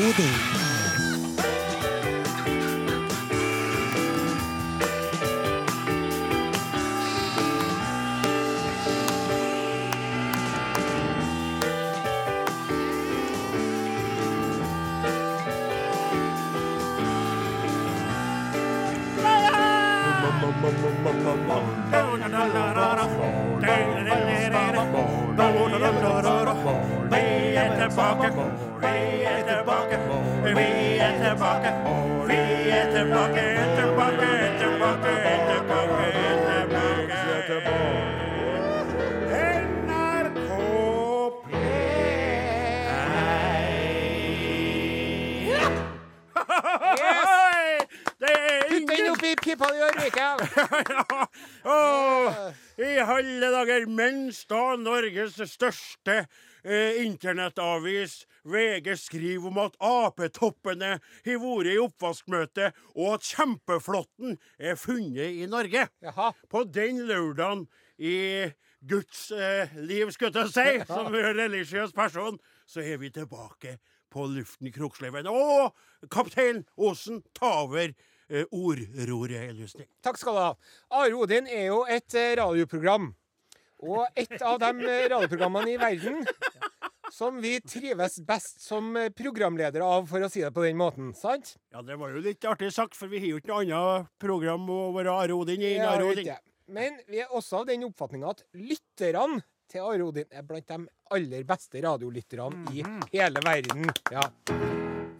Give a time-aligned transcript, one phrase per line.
[0.00, 0.59] Odin.
[54.80, 56.16] Norges største
[56.64, 64.80] eh, internettavis VG skriver om at apetoppene har vært i oppvaskmøte, og at kjempeflåtten er
[64.80, 65.86] funnet i Norge.
[66.04, 66.32] Jaha.
[66.50, 67.66] På den lørdagen
[68.00, 73.76] i Guds eh, liv, skulle jeg si, som religiøs person, så er vi tilbake
[74.10, 75.28] på luften i Kroksleiven.
[75.28, 75.74] Og
[76.10, 77.92] kaptein Osen, ta over
[78.30, 79.86] eh, ordroret, Lustig.
[80.04, 80.52] Takk skal du ha.
[81.02, 83.12] Are Odin er jo et eh, radioprogram.
[83.80, 86.24] Og et av de eh, radioprogrammene i verden
[87.10, 91.12] som vi trives best som eh, programledere av, for å si det på den måten.
[91.16, 91.56] Sant?
[91.72, 94.68] Ja, det var jo litt artig sagt, for vi har jo ikke noe annet program
[94.70, 96.32] å være Are Odin i enn Are Odin.
[96.70, 100.84] Men vi er også av den oppfatninga at lytterne til Are Odin er blant de
[101.14, 103.90] aller beste radiolytterne i hele verden.
[104.12, 104.28] Ja.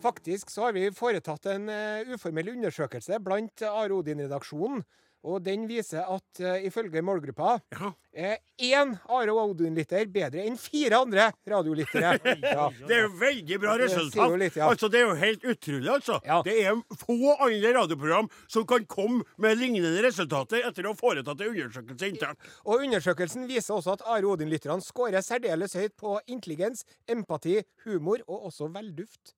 [0.00, 4.84] Faktisk så har vi foretatt en uh, uformell undersøkelse blant Are Odin-redaksjonen.
[5.20, 7.90] Og den viser at uh, ifølge målgruppa Ja.
[8.12, 12.14] er én Are Odin-liter bedre enn fire andre radiolyttere.
[12.50, 12.68] Ja.
[12.88, 14.32] Det er jo veldig bra resultat.
[14.40, 14.68] Det, ja.
[14.70, 16.18] Altså, Det er jo helt utrolig, altså.
[16.44, 21.40] Det er få andre radioprogram som kan komme med lignende resultater etter å ha foretatt
[21.44, 22.48] en undersøkelse internt.
[22.64, 28.48] Og undersøkelsen viser også at Are Odin-lytterne scorer særdeles høyt på intelligens, empati, humor og
[28.50, 29.34] også velduft.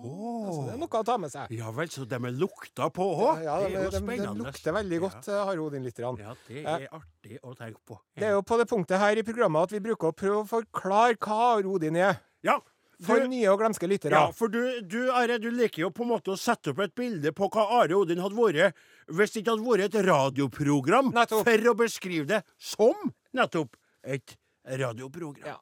[0.00, 1.52] Så det er noe å ta med seg.
[1.54, 3.42] Ja vel, så de er lukta på òg?
[3.44, 5.44] Ja, det de, er jo de, de lukter veldig godt, ja.
[5.44, 6.24] Are Odin-lytterne.
[6.24, 8.00] Ja, det er artig å tenke på.
[8.16, 10.48] Det er jo på det punktet her i programmet at vi bruker å prøve å
[10.48, 12.20] forklare hva Are Odin er.
[12.46, 12.58] Ja,
[13.00, 14.12] For nye og glemske lyttere.
[14.12, 16.92] Ja, for du, du, Are, du liker jo på en måte å sette opp et
[16.96, 18.76] bilde på hva Are Odin hadde vært
[19.08, 21.46] hvis det ikke hadde vært et radioprogram Nettopp.
[21.48, 25.48] for å beskrive det som nettopp et radioprogram.
[25.48, 25.56] Ja.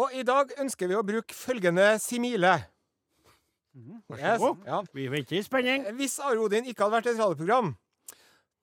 [0.00, 2.56] Og i dag ønsker vi å bruke følgende simile.
[4.18, 4.64] Yes, god.
[4.66, 4.82] ja.
[4.94, 5.84] Vi venter i spenning.
[5.98, 7.74] Hvis Are Odin ikke hadde vært et radioprogram,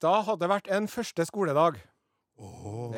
[0.02, 1.78] da hadde det vært en første skoledag.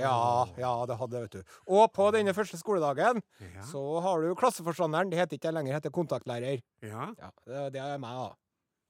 [0.02, 1.56] Ja, ja, det hadde det, vet du.
[1.70, 3.62] Og på denne første skoledagen Ja.
[3.70, 5.12] så har du klasseforstanderen.
[5.12, 6.62] Det heter ikke lenger, det heter kontaktlærer.
[6.82, 8.34] Ja, Ja, det, det er meg, da.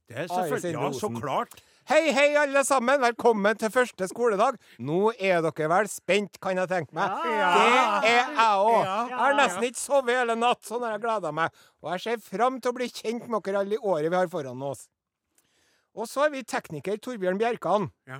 [0.07, 1.57] Det er selvfølgelig Ja, så klart.
[1.87, 2.99] Hei, hei, alle sammen!
[2.99, 4.57] Velkommen til første skoledag.
[4.83, 7.13] Nå er dere vel spent, kan jeg tenke meg.
[7.23, 8.83] Det er jeg òg.
[9.07, 11.55] Jeg har nesten ikke sovet hele natt, sånn har jeg gleda meg.
[11.83, 14.27] Og jeg ser fram til å bli kjent med dere alle i året vi har
[14.27, 14.87] foran oss.
[15.97, 17.87] Og så har vi tekniker Torbjørn Bjerkan.
[18.05, 18.19] Ja,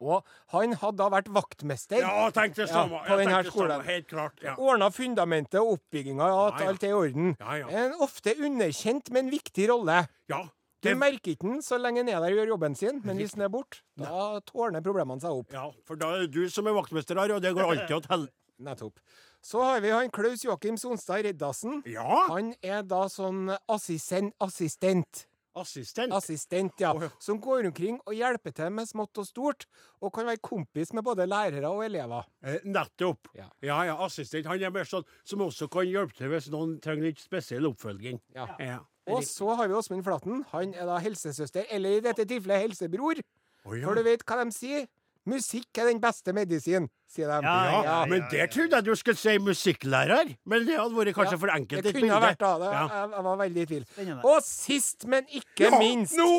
[0.00, 2.02] Og han hadde da vært vaktmester.
[2.02, 2.98] ja tenk det Ja, samme.
[3.02, 3.84] på Jeg den her tenkte samme, skolen.
[3.86, 4.42] Helt klart.
[4.42, 4.54] Ja.
[4.58, 6.68] Ordna fundamentet og oppbygginga at Ja, ja.
[6.70, 7.36] alt er i orden.
[7.40, 7.66] Ja, ja.
[7.68, 10.08] En ofte underkjent, men viktig rolle.
[10.28, 10.44] ja.
[10.82, 13.32] Du merker ikke den så lenge han er der og gjør jobben sin, men hvis
[13.34, 15.52] han er borte, da tårner problemene seg opp.
[15.52, 18.28] ja, for da er du som er vaktmester her, og det går alltid til telle.
[18.68, 18.98] Nettopp.
[19.42, 21.82] Så har vi han Klaus Joakim Sonstad Reddassen.
[21.86, 26.12] Ja, Han er da sånn assistent, assistent, assistent.
[26.12, 27.08] assistent ja, Oh, ja.
[27.22, 29.66] som går omkring og hjelper til med smått og stort,
[30.02, 32.26] og kan være kompis med både lærere og elever.
[32.42, 33.30] Eh, nettopp.
[33.38, 33.46] Ja.
[33.62, 33.78] Ja.
[33.92, 34.46] ja, assistent.
[34.50, 38.18] Han er mer sånn som også kan hjelpe til hvis noen trenger litt spesiell oppfølging.
[38.34, 38.48] Ja.
[38.58, 38.78] Ja.
[39.14, 40.44] Og så har vi Åsmund Flaten.
[40.52, 43.20] Han er da helsesøster, eller i dette tilfellet helsebror.
[43.64, 43.86] Oh, ja.
[43.86, 44.86] For du vet hva de sier?
[45.28, 47.40] Musikk er den beste medisin, sier de.
[47.44, 47.96] Ja, Ja.
[48.08, 50.30] men det trodde jeg du skulle si musikklærer.
[50.48, 51.82] Men det hadde vært kanskje Ja, for enkelt.
[51.84, 52.52] Det kunne ha vært da.
[52.58, 52.86] Det, Ja.
[52.88, 53.84] jeg, jeg var veldig i tvil.
[54.24, 56.30] Og sist, men ikke Ja, minst, nå!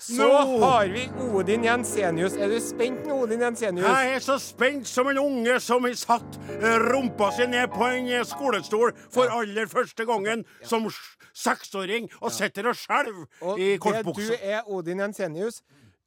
[0.00, 0.58] Så nå!
[0.64, 1.04] har vi
[1.36, 2.34] Odin Jensenius.
[2.40, 3.84] Er du spent nå, Odin Jensenius?
[3.86, 7.84] Jeg er så spent som en unge som har satt eh, rumpa si ned på
[7.90, 13.26] en eh, skolestol for aller første gangen som sj- seksåring og sitter og skjelver
[13.60, 15.60] i det du er, Odin Jensenius,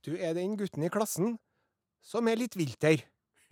[0.06, 1.38] du er den gutten i klassen
[2.04, 3.00] som er litt vilter.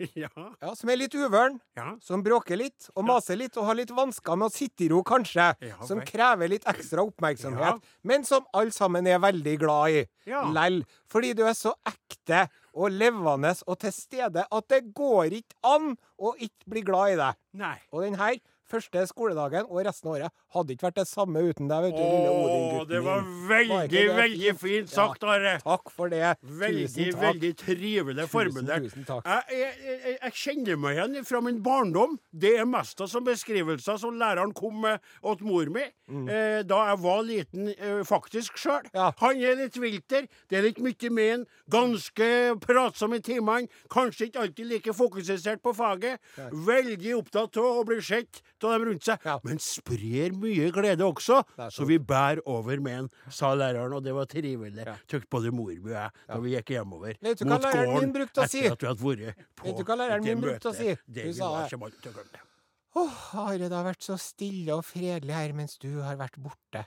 [0.22, 0.28] Ja,
[0.60, 1.60] Ja, som er litt uvøren.
[1.76, 1.94] ja.
[2.02, 5.02] Som bråker litt og maser litt og har litt vansker med å sitte i ro,
[5.06, 5.50] kanskje.
[5.86, 6.06] Som vel.
[6.08, 7.82] krever litt ekstra oppmerksomhet.
[8.02, 10.04] Men som alle sammen er veldig glad i.
[10.54, 10.82] Lell.
[11.10, 15.90] Fordi du er så ekte og levende og til stede at det går ikke an
[16.18, 17.40] å ikke bli glad i deg.
[17.60, 17.74] Nei.
[17.92, 18.38] Og den her
[18.72, 22.02] første skoledagen og resten av året hadde ikke vært det samme uten deg, vet du,
[22.02, 25.54] lille Odin-gutten det var veldig, Var det veldig fint sagt, Are.
[25.62, 26.34] Takk for det.
[26.42, 27.22] Veldig, Tusen takk.
[27.26, 28.88] veldig trivelig formulert.
[28.88, 29.28] tusen takk.
[29.28, 32.18] Jeg, jeg, jeg, jeg kjenner meg igjen fra min barndom.
[32.32, 36.80] Det er mest av som beskrivelser som læreren kom med åt mor mi eh, da
[36.90, 38.82] jeg var liten, eh, faktisk sjøl.
[38.90, 38.96] Mm.
[38.98, 39.08] Ja.
[39.22, 40.26] Han er litt vilter.
[40.50, 41.46] Det er litt mye med han.
[41.72, 42.28] Ganske
[42.62, 43.68] pratsom i timene.
[43.92, 46.20] Kanskje ikke alltid like fokusert på faget.
[46.52, 49.24] Veldig opptatt av å bli sett av dem rundt seg.
[49.26, 49.38] Ja.
[49.46, 51.40] Men sprer mye glede også,
[51.72, 53.96] så vi bærer over med en, sa læreren.
[53.98, 54.86] Og det var trivelig.
[54.86, 54.96] Ja.
[55.10, 58.46] Tykk både mor og jeg da vi gikk hjemover Vet du hva mot gården å
[58.50, 58.62] si?
[58.66, 60.96] etter at vi hadde vært på Vet du hva læreren min brukte å si?
[61.06, 62.42] Det sa det.
[62.92, 66.82] Åh, Are, det har vært så stille og fredelig her mens du har vært borte.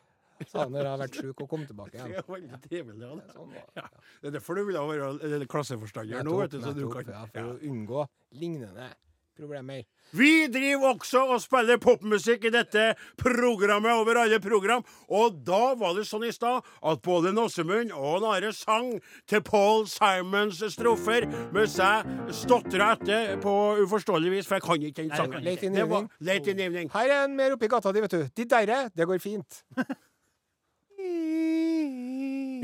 [0.50, 2.12] Sa han når jeg har vært sjuk og kom tilbake igjen.
[2.14, 3.08] Det er veldig trivelig.
[3.08, 3.34] ja.
[3.34, 3.56] Sånn.
[3.78, 3.86] Ja.
[4.22, 7.54] Det er derfor du vil være klasseforstander nå, vet du, så du kan ja, for
[7.54, 8.06] å unngå
[8.36, 8.90] lignende
[9.38, 9.84] problemer.
[10.16, 12.86] Vi driver også og spiller popmusikk i dette
[13.20, 14.86] programmet over alle program.
[15.10, 18.94] Og da var det sånn i stad at både Nåsemund og Nare sang
[19.28, 25.02] til Paul Simons strofer, mens jeg stotra etter på uforståelig vis, for jeg kan ikke
[25.02, 25.44] den sangen.
[25.44, 26.92] Late in evening.
[26.94, 28.28] Her er en mer oppi gata di, vet du.
[28.38, 29.64] De derre, det går fint.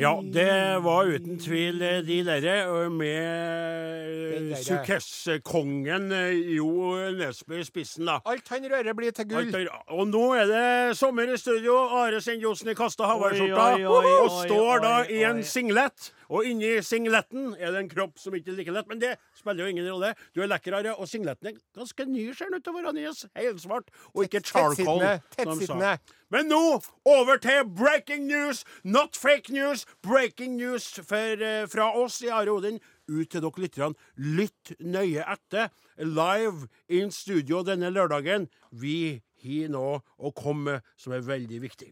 [0.01, 8.07] Ja, det var uten tvil eh, de derre med sukesskongen eh, Jo Nesbø i spissen,
[8.09, 8.15] da.
[8.25, 9.51] Alt han rører, blir til gull.
[9.93, 11.75] Og nå er det sommer i studio.
[11.99, 16.09] Are Send-Josen i kasta hawaiiskjorta oi, og står da i en singlet.
[16.31, 19.67] Og inni singletten er det en kropp som ikke er like lett, men det spiller
[19.67, 20.13] jo ingen rolle.
[20.33, 22.95] Du er lekker, Are, og singletten er ganske ny, ser den ut til å være,
[22.95, 23.25] Nies.
[23.37, 23.91] Helsvart.
[24.15, 25.03] Og ikke charcoal.
[25.03, 25.13] Tettsittende.
[25.43, 25.77] som de sa.
[25.77, 25.93] Tettsittende.
[26.31, 29.85] Men nå over til breaking news, not fake news.
[30.01, 33.95] Breaking news for, eh, fra oss i Are Odin ut til dere lytterne.
[34.15, 35.67] Lytt nøye etter.
[35.97, 38.47] Live in studio denne lørdagen.
[38.71, 41.91] Vi har nå å komme som er veldig viktig.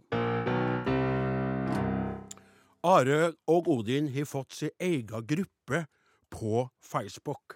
[2.83, 5.86] Are og Odin har fått sin egen gruppe
[6.29, 7.55] på Facebook.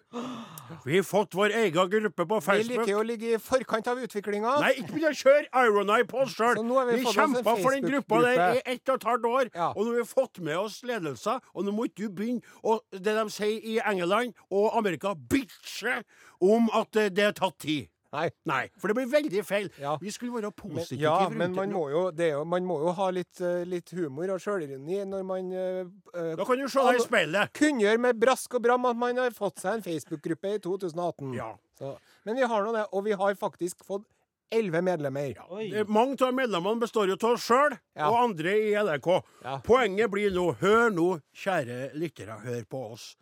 [0.85, 2.71] Vi har fått vår egen gruppe på Facebook.
[2.71, 4.55] Vi liker å ligge i forkant av utviklinga.
[4.63, 6.59] Nei, ikke begynn å kjøre Ironeye på oss sjøl.
[6.89, 9.51] Vi Vi kjempa for den gruppa der i ett og et halvt år.
[9.53, 9.69] Ja.
[9.75, 11.39] Og nå har vi fått med oss ledelser.
[11.53, 16.01] Og nå må ikke du begynne å det de sier i England og Amerika, bitche
[16.43, 17.93] om at det har tatt tid.
[18.13, 18.27] Nei.
[18.45, 19.69] Nei, for det blir veldig feil.
[19.81, 19.95] Ja.
[20.01, 21.01] Vi skulle være Men, positive.
[21.01, 23.89] ja, men man må, jo, det er jo, man må jo ha litt, eh, litt
[23.98, 27.54] humor og sjølironi når man uh, Da kan du se deg i speilet.
[27.57, 31.33] kunngjør med brask og bram at man har fått seg en Facebook-gruppe i 2018.
[31.39, 31.56] Ja.
[31.80, 31.95] Så,
[32.25, 34.06] men vi har nå det, og vi har faktisk fått
[34.54, 35.33] elleve medlemmer.
[35.63, 38.12] Eh, Mange av medlemmene består jo av oss sjøl Ja.
[38.12, 39.09] og andre i NRK.
[39.42, 39.56] Ja.
[39.66, 43.16] Poenget blir nå Hør nå, kjære lyttere, hør på oss.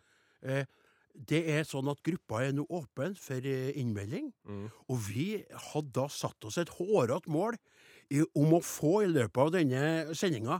[0.44, 0.66] Eh,
[1.12, 4.30] det er sånn at gruppa er nå åpen for eh, innmelding.
[4.48, 4.66] Mm.
[4.88, 5.26] Og vi
[5.72, 7.58] hadde da satt oss et hårete mål
[8.36, 10.58] om å få i løpet av denne sendinga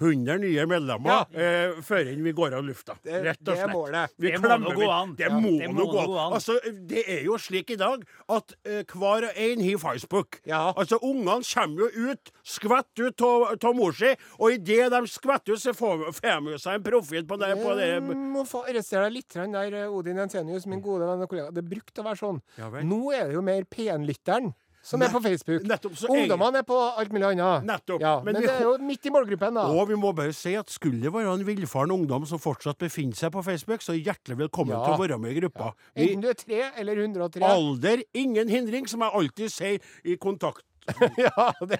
[0.00, 2.96] 100 nye medlemmer eh, før vi går av lufta.
[3.04, 4.14] Rett og slett.
[4.16, 5.14] Vi Det må nå gå an.
[5.18, 6.36] Det Ja, må det nå gå an.
[6.38, 6.56] Altså,
[6.88, 10.40] det er jo slik i dag at eh, hver og en har Facebook.
[10.48, 10.72] Ja.
[10.72, 13.26] Altså, Ungene kommer jo ut, skvetter ut
[13.64, 17.38] av mor si, og idet de skvetter ut, så får de seg en profil på
[17.40, 17.52] det.
[17.62, 17.90] På det.
[17.92, 18.02] Jeg
[18.32, 21.52] må få arrestere deg litt der, eh, Odin Jensenius, min gode venn og kollega.
[21.52, 22.42] Det brukte å være sånn.
[22.58, 22.70] Ja.
[22.82, 25.62] Nå er det jo mer P1-lytteren som er på Facebook.
[25.70, 27.66] Nettopp, Ungdommene er på alt mulig annet.
[27.68, 28.00] Nettopp.
[28.02, 29.66] Ja, Men men, vi det er jo midt i målgruppen, da.
[29.70, 33.14] Og vi må bare si at skulle det være en villfaren ungdom som fortsatt befinner
[33.18, 34.82] seg på Facebook, så er hjertelig velkommen Ja.
[34.84, 35.70] til å være med i gruppa.
[35.94, 36.02] Ja.
[36.02, 37.42] Enten du er tre eller 103.
[37.46, 40.62] alder, ingen hindring, som jeg alltid sier i kontakt.
[41.16, 41.78] ja, det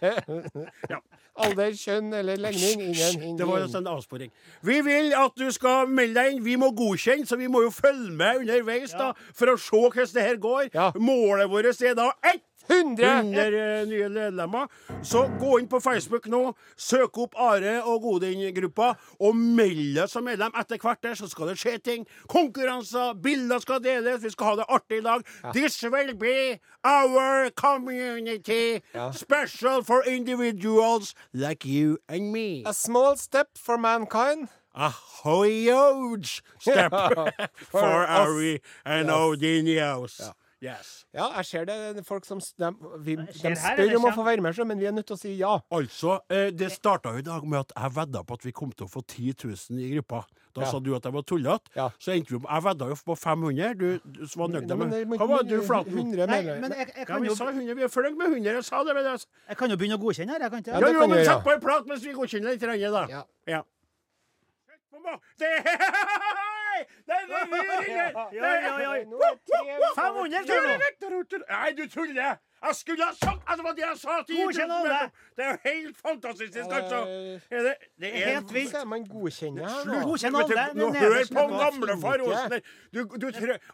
[0.90, 0.99] Ja.
[1.42, 3.37] Alder, kjønn eller legning, ingen hindring.
[3.38, 4.30] Det var altså en avsporing.
[4.62, 6.42] Vi vil at du skal melde deg inn.
[6.44, 10.12] Vi må godkjenne, så vi må jo følge med underveis da, for å se hvordan
[10.12, 10.68] det her går.
[11.00, 13.04] Målet vårt er da ett 100!
[13.04, 14.69] 100 eh, nye medlemmer.
[15.02, 20.25] Så gå inn på Facebook nå, søk opp Are og Godin-gruppa, og meld deg som
[20.28, 20.52] medlem.
[20.59, 22.07] Etter hvert der så skal det skje ting.
[22.31, 25.25] Konkurranser, bilder skal deles, vi skal ha det artig i dag.
[25.54, 29.11] This will be our community Ja.
[29.12, 32.62] special for individuals like you and me.
[32.66, 34.49] A small step for mankind.
[34.75, 34.90] A
[35.25, 36.90] huge step
[37.71, 38.28] for us.
[38.28, 39.16] Ari and Yes.
[39.16, 40.21] Odinios.
[40.62, 40.90] Yes.
[41.11, 42.04] Ja, jeg ser det.
[42.07, 42.69] Folk som de,
[43.02, 45.33] vi, de spør om å få være med, men vi er nødt til å si
[45.40, 45.57] ja.
[45.75, 48.71] Altså, eh, det starta jo i dag med at jeg vedda på at vi kom
[48.71, 50.23] til å få 10 000 i gruppa.
[50.54, 50.71] Da Ja.
[50.71, 51.73] sa du at jeg var tullete.
[51.75, 51.88] Ja.
[51.99, 53.75] Så endte vi opp Jeg vedda jo på 500.
[53.75, 54.69] Du, du var nøyd
[55.09, 55.99] med Hva var du, Flaten?
[55.99, 57.75] 100 Nei, men jeg, jeg, Ja, vi jo, sa 100.
[57.75, 58.54] Vi er fornøyd med 100.
[58.61, 60.73] Jeg sa det, men jeg jeg kan jo begynne å godkjenne her, jeg kan ikke?
[60.78, 62.61] Ja, jo, kan men sett på en prat mens vi godkjenner litt.
[62.92, 63.07] Da.
[63.11, 63.25] Ja.
[63.49, 63.62] ja.
[65.38, 65.49] Det,
[67.07, 67.19] det
[68.43, 69.05] Oi, oi, oi.
[69.11, 69.61] Nå er tre
[69.97, 71.45] 500 står.
[71.49, 72.37] Nei, du tuller!
[72.62, 75.11] Jeg skulle ha sagt altså, hva det jeg sa til Godkjenner alle.
[75.37, 76.99] Det er jo helt fantastisk, altså.
[77.50, 78.76] Er det, det er Helt vilt.
[78.87, 80.04] Man godkjenne her Slutt.
[80.07, 80.66] Godkjenn alle.
[80.78, 82.61] Nå hør på gamlefar Osen der.
[82.95, 83.26] Du, du,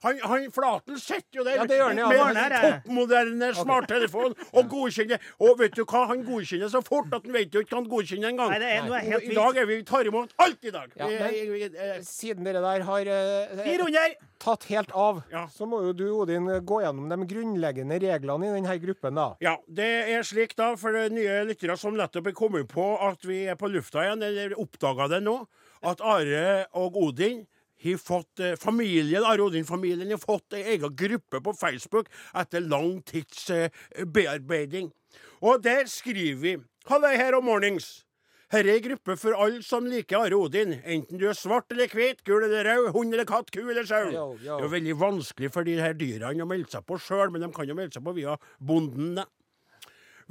[0.04, 2.28] han, han Flaten sitter jo der Ja, det gjør han, ja.
[2.38, 5.28] med toppmoderne smarttelefon og godkjenner.
[5.42, 6.07] Og vet du hva?
[6.14, 8.54] Han godkjenner så fort at han vet jo ikke hva han godkjenner engang.
[8.57, 10.88] Det I dag er vi tar imot alt i dag.
[10.97, 14.14] Ja, men- eh, Siden dere der har eh, 400.
[14.38, 18.77] tatt helt av, så må jo du, Odin, gå gjennom de grunnleggende reglene i denne
[18.82, 19.28] gruppen, da.
[19.44, 23.44] Ja, det er slik da, for nye lyttere som nettopp er kommet på at vi
[23.50, 25.38] er på lufta igjen, eller oppdaga det nå,
[25.87, 27.44] at Are og Odin
[27.85, 32.99] har fått eh, familien, Are Odin-familien har fått ei egen gruppe på Facebook etter lang
[33.06, 33.70] tids eh,
[34.02, 34.90] bearbeiding.
[35.38, 36.56] Og der skriver vi
[36.88, 38.08] Halla her om mornings.
[38.49, 40.71] Her er gruppe for alle som liker Are Odin.
[40.88, 44.07] Enten du er svart eller hvit, gul eller rød, hund eller katt, ku eller sau.
[44.09, 47.45] Det er jo veldig vanskelig for de her dyrene å melde seg på sjøl, men
[47.45, 49.21] de kan jo melde seg på via bonden.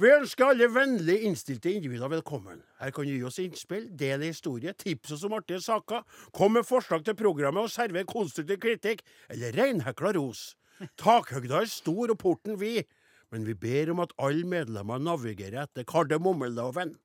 [0.02, 2.58] Vi ønsker alle vennlig innstilte individer velkommen.
[2.82, 6.02] Her kan du gi oss innspill, dele historie, tips oss om artige saker,
[6.34, 10.56] kom med forslag til programmet og server konstruktiv kritikk, eller reinhekla ros.
[10.98, 12.86] Takhøgda er stor og porten vid,
[13.30, 16.98] men vi ber om at alle medlemmer navigerer etter kardemommeloven.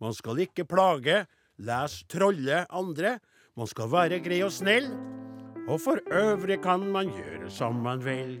[0.00, 1.22] Man skal ikke plage,
[1.58, 3.18] lese trolle andre,
[3.56, 4.90] man skal være grei og snill,
[5.66, 8.36] og for øvrig kan man gjøre som man vil.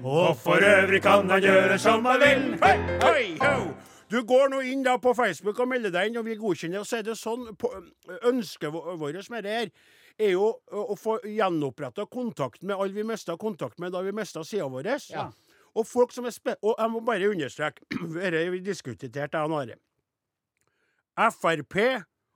[0.00, 2.46] Og for øvrig kan man gjøre som man vil.
[2.64, 3.68] Hei, hei, ho!
[4.10, 6.80] Du går nå inn da på Facebook og melder deg inn, og vi godkjenner.
[6.82, 7.68] Og så er det sånn på,
[8.26, 9.68] Ønsket vå- vårt med det her
[10.20, 14.42] er jo å få gjenoppretta kontakt med alle vi mista kontakt med da vi mista
[14.44, 14.88] sida vår.
[15.12, 15.28] Ja.
[15.78, 16.56] Og folk som er spe...
[16.66, 19.78] Og jeg må bare understreke, dette vi diskuterte, jeg og Are.
[21.20, 21.76] Frp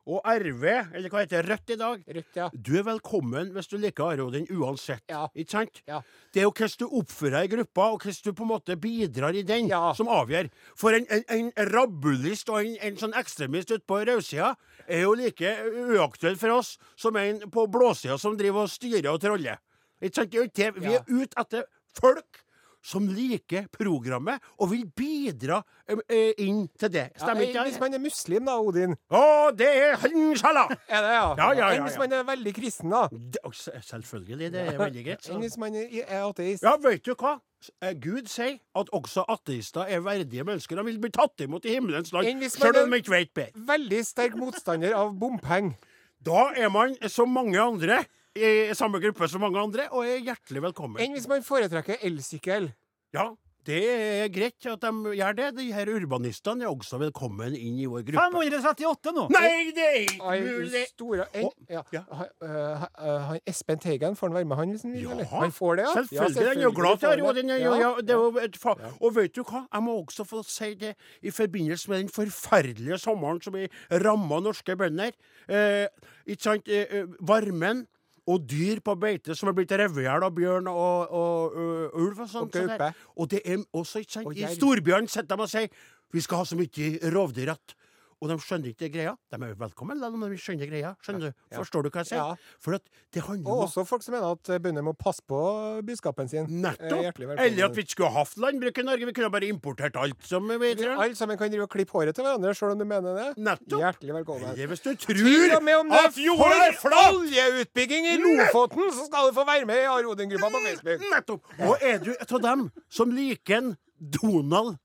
[0.05, 2.49] og RV, eller hva heter Rødt i dag, Rødt, ja.
[2.53, 5.01] du er velkommen hvis du liker Are uansett.
[5.09, 5.23] Ja.
[5.33, 5.81] Ikke sant?
[5.89, 6.03] Ja.
[6.35, 8.77] Det er jo hvordan du oppfører deg i gruppa, og hvordan du på en måte
[8.77, 9.95] bidrar i den, Ja.
[9.97, 10.51] som avgjør.
[10.77, 14.53] For en, en, en rabulist og en, en sånn ekstremist ute på rødsida
[14.85, 15.57] er jo like
[15.97, 19.57] uaktuell for oss som en på blåsida som driver og styrer og troller.
[20.05, 20.37] Ikke sant?
[20.85, 21.65] Vi er ute etter
[21.97, 22.44] folk
[22.85, 27.07] som liker programmet og vil bidra ø, ø, inn til det.
[27.17, 27.83] Stemmer ikke hvis det?
[27.85, 28.97] man er muslim, da, Odin.
[29.09, 29.23] Å,
[29.57, 30.75] det er inshallah!
[30.89, 31.25] Er det, ja?
[31.39, 33.07] Ja, ja, ja, Enn hvis man er veldig kristen, da?
[33.11, 33.41] Det,
[33.89, 35.31] selvfølgelig, det er veldig greit.
[35.33, 36.67] Enn hvis man er ateist?
[36.67, 37.39] Ja, vet du hva?
[37.81, 40.77] Eh, Gud sier at også ateister er verdige mennesker.
[40.77, 43.65] De vil bli tatt imot i himmelens land, hvis selv om de ikke vet bedre.
[43.73, 45.79] Veldig sterk motstander av bompenger.
[46.25, 48.03] Da er man som mange andre
[48.35, 51.01] i samme gruppe som mange andre, og er hjertelig velkommen.
[51.03, 52.73] Enn hvis man foretrekker elsykkel?
[53.15, 53.29] Ja,
[53.65, 55.47] det er greit at de gjør det.
[55.57, 58.25] De her urbanistene er også velkommen inn i vår gruppe.
[58.35, 59.23] 538 nå.
[59.33, 60.83] Nei, det er ikke mulig!
[60.91, 61.81] store en, ja.
[61.95, 62.03] ja.
[62.11, 62.27] Ha-
[62.83, 62.91] ha-
[63.33, 64.75] øh, Espen Teigen, får han være med, han?
[64.75, 65.31] Hvis han vil, Ja, eller?
[65.33, 65.95] Han får det, ja?
[65.95, 66.49] Selvfølgelig.
[66.49, 67.47] Han er jo glad for det.
[67.63, 67.73] Ja.
[67.81, 69.65] ja, Og vet du hva?
[69.73, 73.57] Jeg må også få si det i forbindelse med den forferdelige sommeren som
[74.05, 75.17] ramma norske bønder.
[75.49, 75.87] Eh,
[76.27, 76.69] ikke sant?
[76.69, 77.87] Eh, eh, varmen
[78.27, 81.97] og dyr på beite som er blitt revet i hjel av bjørn og, og, og,
[82.01, 82.57] ulv og sånt.
[82.57, 83.03] Og sånt.
[83.17, 84.39] Og det er også, ikke sant?
[84.39, 85.69] I storbjørn sitter de og sier
[86.15, 87.75] vi skal ha så mye rovdyr att.
[88.25, 89.13] Og de skjønner ikke greia.
[89.29, 90.95] De er jo velkommen selv om de skjønner greia.
[91.05, 91.43] Skjønner du?
[91.53, 92.23] Forstår du hva jeg sier?
[92.23, 92.57] Ja.
[92.65, 95.21] For at det handler Og om også folk som mener at eh, bønder må passe
[95.29, 95.41] på
[95.85, 96.49] budskapen sin.
[96.49, 97.21] Eh, Nettopp.
[97.21, 99.09] Eller at vi ikke skulle ha hatt landbruk i Norge.
[99.11, 100.97] Vi kunne bare importert alt som vi trenger.
[101.05, 103.29] alle sammen kan drive og klippe håret til hverandre, sjøl om du mener det.
[103.37, 103.77] Nettopp.
[103.85, 104.49] Hjertelig velkommen.
[104.55, 105.23] Eller hvis du tror
[105.85, 107.13] og at jorda er flat!
[107.13, 111.05] oljeutbygging i Lofoten, så skal du få være med i Are Odin-gruppa på Facebook.
[111.13, 111.53] Nettopp.
[111.69, 114.79] Og er du av dem som liker en Donald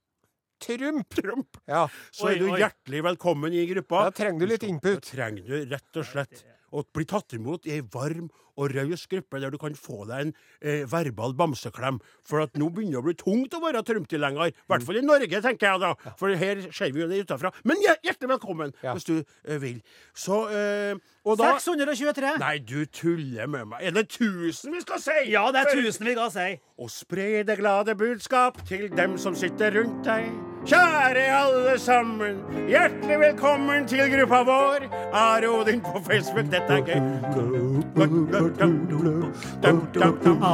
[0.59, 1.09] Trump.
[1.15, 1.87] Trump, Ja.
[2.11, 2.59] så er du oi.
[2.59, 4.05] hjertelig velkommen i gruppa.
[4.09, 5.01] Da trenger du litt input.
[5.01, 8.27] Da trenger du rett og slett å bli tatt imot i ei varm
[8.59, 11.97] og raus gruppe der du kan få deg en eh, verbal bamseklem.
[12.21, 14.51] For at nå begynner det å bli tungt å være Trump-tilhenger.
[14.51, 15.93] I hvert fall i Norge, tenker jeg da.
[16.19, 17.53] For her ser vi jo det utafra.
[17.63, 18.93] Men hjertelig velkommen, Ja.
[18.93, 19.79] hvis du eh, vil.
[20.13, 22.35] Så eh, Og da 623.
[22.43, 23.81] Nei, du tuller med meg.
[23.81, 25.17] Er det 1000 vi skal si?
[25.31, 26.59] Ja, det er 1000 vi skal si.
[26.77, 30.29] Og spre det glade budskap til dem som sitter rundt deg.
[30.65, 32.35] Kjære alle sammen,
[32.67, 34.79] hjertelig velkommen til gruppa vår.
[35.13, 36.99] Are Odin på Facebook, dette er gøy.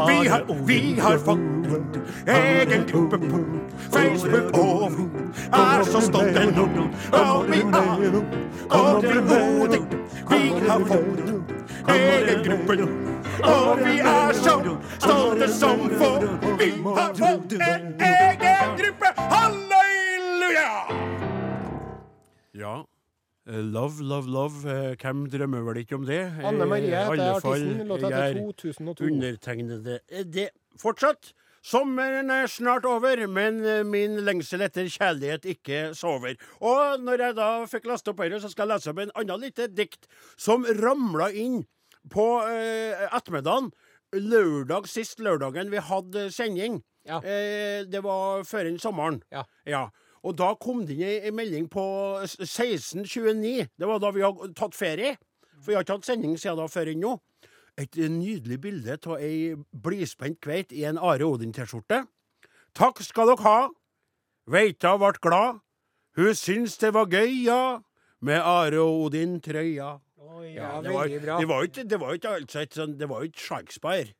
[0.08, 1.86] Vi har, vi har fått en
[2.28, 3.40] egen gruppe på
[3.94, 4.92] Facebook, og
[5.54, 6.68] er så stolte nå.
[7.12, 8.22] Og vi er
[8.70, 9.86] overmodige.
[10.30, 12.74] Vi har fått en egen gruppe.
[13.44, 14.60] Og vi er så
[15.00, 16.14] stolte som få.
[16.60, 19.75] Vi har fått en egen gruppe.
[20.46, 20.88] Halleluja!
[22.54, 22.86] Ja,
[23.48, 24.66] Eh, Love, love, love.
[24.66, 26.18] Eh, Hvem drømmer vel ikke om det?
[26.44, 27.88] Anne Marie Eh, i heter artisten.
[27.88, 29.06] Låta heter 2002.
[29.06, 30.48] Undertegnede er det
[30.82, 31.32] fortsatt.
[31.62, 33.62] Sommeren er snart over, men
[33.92, 36.34] min lengsel etter kjærlighet ikke sover.
[36.60, 39.42] Og når jeg da fikk lasta opp dette, så skal jeg lese opp en annen
[39.46, 41.66] lite dikt som ramla inn
[42.10, 43.70] på eh, ettermiddagen.
[44.14, 46.82] Lørdag, sist lørdagen vi hadde sending.
[47.06, 47.18] Ja.
[47.22, 49.22] Eh, det var før den sommeren.
[49.66, 49.86] Ja.
[50.26, 51.84] Og da kom det inn ei- melding på
[52.26, 53.68] 1629.
[53.78, 55.16] Det var da vi hadde tatt ferie.
[55.62, 57.16] For vi har ikke hatt sending siden da før ennå.
[57.78, 62.06] Et nydelig bilde av ei blidspent kveit i en Are Odin-T-skjorte.
[62.76, 63.70] Takk skal dere ha.
[64.50, 65.60] Veita vart glad.
[66.16, 67.82] Hun syns det var gøy, ja.
[68.22, 70.00] Med Are Odin-trøya.
[70.56, 71.38] Ja, Det var, veldig bra.
[71.40, 73.40] det var jo ikke, det var jo ikke altså et sånn Det var jo ikke
[73.42, 74.14] Shakespeare.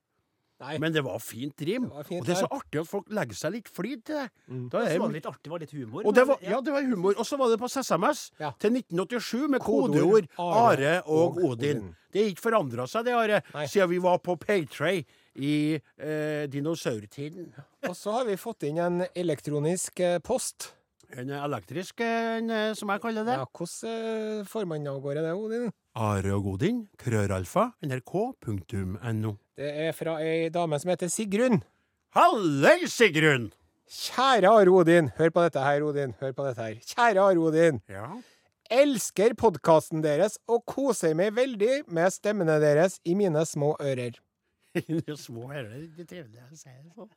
[0.64, 0.78] Nei.
[0.80, 1.90] Men det var fint rim.
[1.90, 4.16] Det var fint og det er så artig at folk legger seg litt flid til
[4.22, 4.30] det.
[4.48, 4.70] Mm.
[4.72, 6.06] Da er Så det var det litt artig, var litt humor.
[6.06, 7.14] og det var, ja, det var humor.
[7.20, 8.52] Og så var det på SMS Ja.
[8.60, 11.52] til 1987 med Kodeord Are og og Odin.
[11.84, 11.96] Odin.
[12.14, 13.66] Det har ikke forandra seg, det, Are, Nei.
[13.68, 15.04] siden vi var på Paytray
[15.36, 17.52] i eh, dinosaurtiden.
[17.90, 20.72] Og så har vi fått inn en elektronisk eh, post.
[21.12, 23.36] En elektrisk en, eh, som jeg kaller det.
[23.36, 25.68] Ja, hvordan eh, får man av gårde det, Odin?
[25.96, 29.36] Are og Odin, krøralfa, nrk.no.
[29.56, 31.62] Det er fra ei dame som heter Sigrun.
[32.16, 33.50] Halløy, Sigrun!
[33.88, 35.12] Kjære Are Odin.
[35.16, 36.16] Hør på dette her, Odin.
[36.20, 36.80] Hør på dette her.
[36.84, 37.80] Kjære Are Odin.
[37.88, 38.10] Ja.
[38.74, 44.18] Elsker podkasten deres og koser meg veldig med stemmene deres i mine små ører.
[44.76, 47.12] De små ører, det trivelig å si det sånn.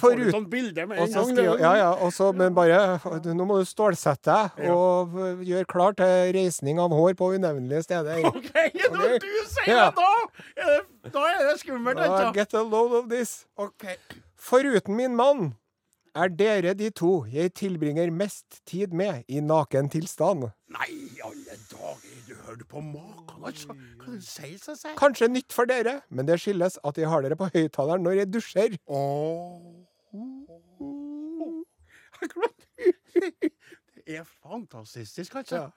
[0.00, 1.60] Forut- sånn bilde med en gang.
[1.60, 2.98] ja, ja, og så, men bare
[3.34, 4.24] Nå må du stålsette
[4.56, 5.12] deg og
[5.44, 8.24] gjøre klar til reisning av hår på unevnelige steder.
[8.30, 8.52] OK,
[8.88, 9.90] når du sier Ja.
[9.90, 10.10] det, da
[10.56, 12.32] er det, da er det skummelt, altså.
[12.34, 13.44] get a load of this.
[13.58, 13.96] Okay.
[14.36, 15.52] Foruten min mann
[16.14, 20.50] er dere de to jeg tilbringer mest tid med i naken tilstand.
[20.72, 20.88] Nei,
[21.24, 23.72] alle dager, du hørte på maken, altså.
[24.02, 27.36] Hva du sier sier Kanskje nytt for dere, men det skyldes at jeg har dere
[27.40, 28.76] på høyttaleren når jeg dusjer.
[34.06, 35.56] Det er fantastisk, altså.
[35.56, 35.68] Ja.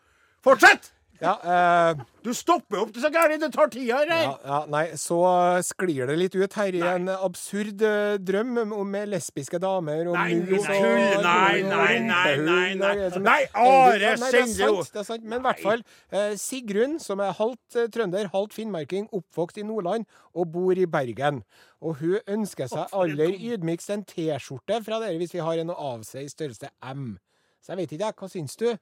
[0.41, 0.94] Fortsett!
[1.21, 3.39] Ja, eh, Du stopper opp det så gæren!
[3.39, 4.09] det tar tida her.
[4.09, 5.19] ja, ja, nei, så
[5.63, 10.13] sklir det litt ut her i en absurd eh, drøm om- med lesbiske damer og
[10.17, 13.45] Nei, mus nei, og- tull, nei, nei, nei, nei, og nei.
[13.53, 14.75] Are, Nei, det er send det jo.
[14.83, 15.23] sant, det er sant.
[15.23, 19.63] Men i hvert fall, eh, Sigrun, som er halvt eh, trønder, halvt finnmarking, oppvokst i
[19.63, 21.43] Nordland og bor i Bergen.
[21.81, 25.79] Og hun ønsker seg aller ydmykst en T-skjorte fra dere hvis vi har en å
[25.93, 27.19] avse i størrelse M.
[27.61, 28.15] Så jeg vet ikke, jeg.
[28.15, 28.77] Hva syns du?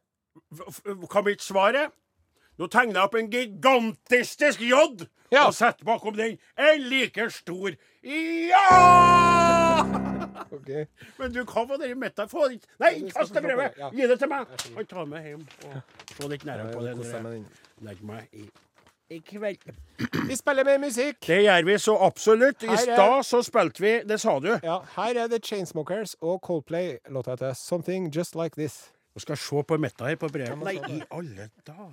[1.11, 1.91] Hva mitt svar er?
[2.59, 5.47] Nå tegner jeg opp en gigantistisk J Ja.
[5.47, 7.73] og setter bakom den en like stor
[8.05, 9.83] Ja!
[10.53, 10.85] Okay.
[11.17, 12.29] Men du, hva var det i midten?
[12.29, 13.73] Få det Nei, kast det brevet!
[13.79, 13.89] ja.
[13.93, 14.51] Gi det til meg!
[14.77, 16.93] Og ta meg hjem og se litt nærmere på det.
[16.93, 18.45] Legg deg med meg i,
[19.09, 19.65] i kveld.
[20.29, 21.19] Vi spiller mer musikk.
[21.25, 22.63] Det gjør vi så absolutt.
[22.63, 24.51] I stad så spilte vi Det sa du.
[24.63, 26.97] Ja, her er The Chainsmokers og Coldplay.
[27.09, 28.91] Låta heter 'Something Just Like This'.
[29.15, 30.57] Nå skal jeg se på midten her på brevet.
[30.63, 31.91] Nei, i alle dager.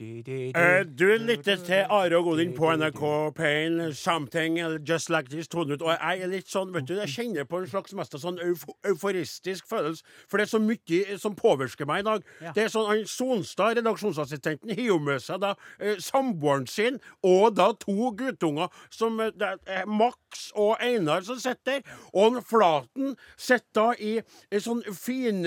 [0.00, 3.02] Eh, du lytter til Are og Godin på NRK
[3.36, 4.56] Pain, Something
[4.88, 5.82] Just Like This 200.
[5.82, 9.68] Og jeg er litt sånn, vet du, jeg kjenner på en slags mest sånn euforistisk
[9.68, 10.00] følelse.
[10.24, 12.24] For det er så mye som påvirker meg i dag.
[12.40, 12.54] Ja.
[12.56, 18.14] Det er sånn, Sonstad, redaksjonsassistenten, jo med seg da eh, samboeren sin og da to
[18.16, 21.96] guttunger, som eh, det er Max og Einar som sitter der.
[22.16, 24.16] Og Flaten sitter da i
[24.48, 25.44] en sånn fin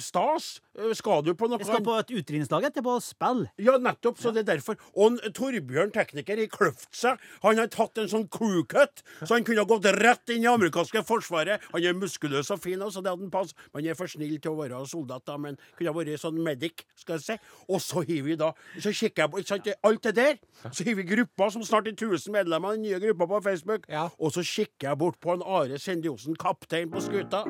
[0.00, 0.54] stas.
[0.78, 3.50] Eh, Skal du på noe Jeg skal på et utdrikningslag etterpå og spille.
[3.60, 4.20] ja, nettopp.
[4.20, 4.78] Så det er derfor.
[4.94, 7.16] Og Torbjørn, tekniker, i Kløftsa.
[7.42, 10.50] Han har tatt en sånn crew cut, så han kunne ha gått rett inn i
[10.50, 11.62] amerikanske forsvaret.
[11.72, 13.54] Han er muskuløs og fin, så det hadde han pass.
[13.74, 16.86] Han er for snill til å være soldat, da, men kunne ha vært sånn medic,
[16.98, 17.38] skal jeg si.
[17.68, 20.40] Og så har vi da Så kikker jeg på sant, alt det der.
[20.70, 23.86] Så har vi gruppa som snart er 1000 medlemmer, den nye gruppa på Facebook.
[23.88, 24.08] Ja.
[24.18, 27.44] Og så kikker jeg bort på en Are Sendiosen, kaptein på skuta.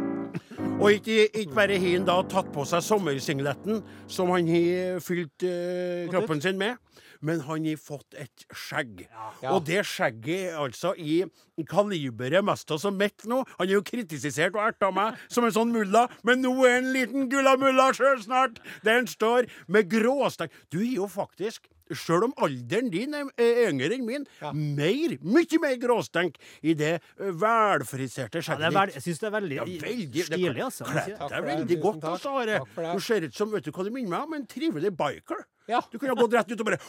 [0.83, 5.45] Og ikke, ikke bare har han da tatt på seg sommersingletten som han har fylt
[5.47, 6.81] eh, kroppen sin med,
[7.23, 9.05] men han har fått et skjegg.
[9.45, 9.53] Ja.
[9.55, 11.23] Og det skjegget er altså i
[11.71, 13.45] kaliberet mest av som mitt nå.
[13.61, 16.91] Han er jo kritisert og erta meg som en sånn mulla, men nå er en
[16.97, 20.51] liten gullamulla sjøl snart, der han står med gråstek.
[20.75, 23.31] Du er jo faktisk Sjøl om alderen din er
[23.69, 28.99] yngre enn min, mer, mye mer gråstenk i det velfriserte skjegget det ditt.
[28.99, 30.27] jeg syns det er veldig Ja, veldig.
[30.29, 30.85] Stilig, altså.
[30.91, 32.61] Kledde deg veldig godt, altså, Are.
[32.95, 34.39] Du ser ut som Vet du hva det minner meg om?
[34.41, 35.45] En trivelig biker.
[35.71, 35.79] Ja.
[35.93, 36.81] Du kunne ha gått rett ut og bare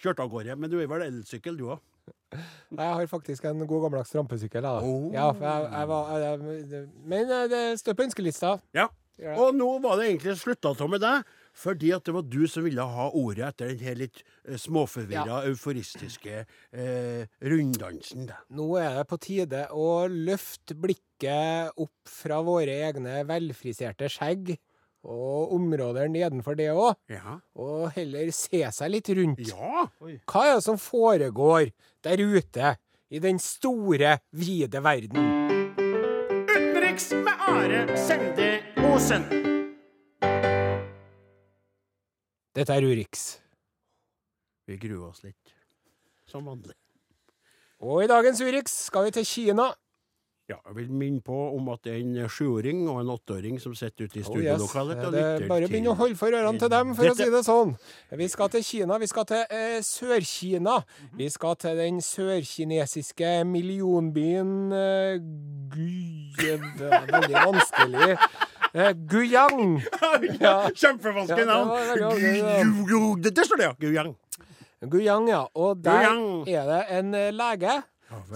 [0.00, 0.56] Kjørt av gårde.
[0.56, 1.80] Men du er vel elsykkel, du òg?
[2.30, 4.64] Nei, Jeg har faktisk en god gammeldags trampesykkel.
[4.64, 5.10] Oh.
[5.12, 8.54] Ja, jeg, jeg var, jeg, men eh, det står på ønskelista.
[8.76, 8.86] Ja.
[9.36, 12.64] Og nå var det egentlig slutta av med deg, fordi at det var du som
[12.64, 14.22] ville ha ordet etter den her litt
[14.56, 15.50] småforvirra, ja.
[15.50, 18.26] euforistiske eh, runddansen.
[18.30, 18.38] Da.
[18.54, 24.54] Nå er det på tide å løfte blikket opp fra våre egne velfriserte skjegg
[25.00, 27.38] og områder nedenfor det òg, Ja.
[27.56, 29.40] og heller se seg litt rundt.
[29.48, 29.86] ja.
[30.28, 31.70] Hva er det som foregår
[32.04, 32.76] der ute
[33.10, 35.16] i den store, vide verden?
[36.52, 38.60] Utenriks med Are Sende
[38.92, 39.39] Osen.
[42.60, 43.38] Dette er Urix.
[44.68, 45.54] Vi gruer oss litt.
[46.28, 46.74] Som vanlig.
[47.80, 49.70] Og i dagens Urix skal vi til Kina.
[50.50, 53.72] Ja, jeg vil minne på om at det er en sjuåring og en åtteåring som
[53.78, 54.64] sitter ute i Oh, yes.
[54.74, 57.72] Det er bare begynn å holde for ørene til dem, for å si det sånn.
[58.20, 58.98] Vi skal til Kina.
[59.00, 60.76] Vi skal til eh, Sør-Kina.
[61.16, 65.20] Vi skal til den sørkinesiske millionbyen eh,
[65.70, 66.34] Gud,
[66.76, 68.18] Det er Veldig vanskelig.
[68.74, 69.82] Eh, Guyang.
[70.40, 70.70] Ja.
[70.74, 73.22] Kjempevanskelig navn.
[73.22, 73.72] Det står det, ja.
[73.80, 74.14] Guyang.
[74.90, 75.44] Guyang, ja.
[75.54, 76.48] Og der Guyang.
[76.48, 77.82] er det en eh, lege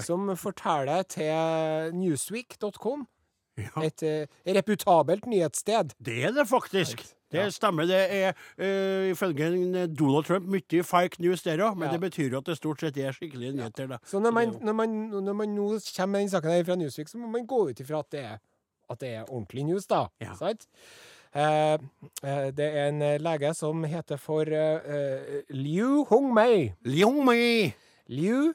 [0.04, 3.06] som forteller til newsweek.com,
[3.82, 5.94] et eh, reputabelt nyhetssted.
[6.04, 7.02] Det er det faktisk.
[7.34, 7.82] Det stemmer.
[7.90, 8.28] Det er
[8.62, 9.48] uh, ifølge
[9.98, 11.92] Donald Trump mye fake news der òg, men Ja.
[11.96, 13.86] det betyr jo at det stort sett er skikkelige nyheter.
[13.90, 13.98] da.
[14.06, 15.66] Så når man, når man, når man nå
[15.96, 18.20] kommer med den saken her fra Newsweek, så må man gå ut ifra at det
[18.20, 18.38] er,
[18.90, 20.06] at det er ordentlig news, da.
[20.20, 20.34] Ja.
[20.38, 20.66] Sant?
[21.34, 21.74] Eh,
[22.22, 26.72] eh, det er en eh, lege som heter for eh, eh, Liu Hongmei.
[26.86, 27.72] Liu Hongmei.
[28.08, 28.52] Liu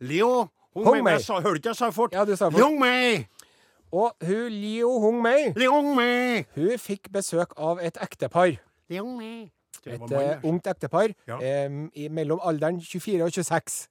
[0.00, 1.16] Liu Hongmei.
[1.28, 2.12] Hong Hørte ikke jeg sa fort?
[2.14, 2.58] Ja, du sa fort.
[2.60, 3.26] Liu Hongmei.
[3.90, 6.44] Og hun Liu Hongmei Liu Hongmei.
[6.54, 8.58] hun fikk besøk av et ektepar.
[8.92, 9.48] Liu Hongmei.
[9.88, 11.38] Et eh, ungt ektepar Ja.
[11.40, 13.86] eh, i, mellom alderen 24 og 26.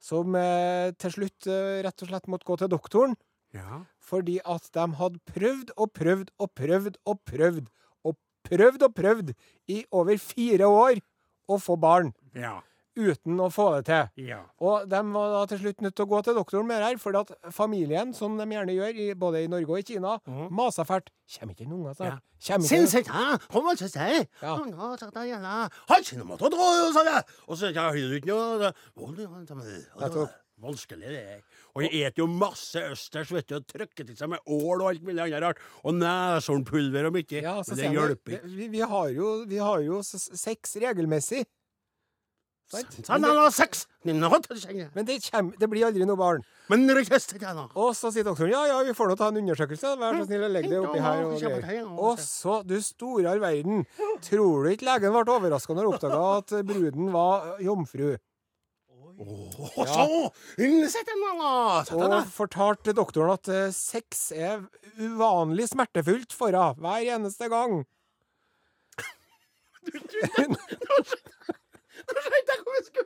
[0.00, 3.16] Som eh, til slutt eh, rett og slett måtte gå til doktoren.
[3.56, 3.80] Ja.
[4.06, 7.66] Fordi at de hadde prøvd og prøvd og prøvd og prøvd
[8.06, 8.16] og
[8.46, 9.34] prøvd og prøvd
[9.72, 11.02] i over fire år
[11.50, 12.60] å få barn Ja.
[12.96, 14.26] uten å få det til.
[14.28, 14.38] ja.
[14.60, 16.96] Og de var da til slutt nødt til å gå til doktoren med det her,
[17.02, 20.48] fordi at familien, som de gjerne gjør i, både i Norge og i Kina, mm.
[20.50, 21.10] masa fælt.
[21.38, 22.12] Kommer ikke noen unger snart?
[22.12, 22.18] Ja.
[22.46, 22.80] Kommer ikke
[30.02, 30.24] altså.
[30.26, 30.42] Ja.
[30.62, 31.22] Vanskelig, det.
[31.36, 31.64] er.
[31.76, 34.86] Og jeg et jo masse østers, vet du, og trykker til seg med ål og
[34.88, 35.60] alt mulig annet rart.
[35.84, 37.42] Og neshornpulver og mye.
[37.44, 38.54] Ja, Men det hjelper ikke.
[38.54, 41.44] vi, vi, har jo, vi har jo sex regelmessig.
[42.66, 42.96] Sant?
[43.06, 46.40] Men det, har det men det, kjem, det blir aldri noe barn.
[46.72, 46.82] Men
[47.78, 49.92] Og så sier doktoren ja, ja, vi får nå ta en undersøkelse.
[50.00, 51.22] Vær så snill og legg det oppi her.
[51.28, 51.86] Og, greier.
[51.86, 53.84] og så, du store all verden,
[54.24, 58.16] tror du ikke legen ble overraska når hun oppdaga at bruden var jomfru?
[59.18, 59.50] Oh,
[61.88, 64.66] så, og fortalte doktoren at sex er
[65.00, 67.72] uvanlig smertefullt for henne hver eneste gang.
[69.86, 70.30] Du, du, du, du,
[72.06, 72.14] du,
[72.52, 72.58] du,
[72.92, 73.00] du,